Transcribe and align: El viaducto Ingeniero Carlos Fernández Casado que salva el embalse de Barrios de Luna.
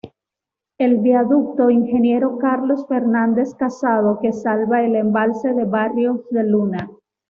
El 0.79 0.97
viaducto 0.97 1.69
Ingeniero 1.69 2.39
Carlos 2.39 2.87
Fernández 2.87 3.53
Casado 3.53 4.17
que 4.19 4.33
salva 4.33 4.81
el 4.83 4.95
embalse 4.95 5.53
de 5.53 5.65
Barrios 5.65 6.21
de 6.31 6.43
Luna. 6.43 6.89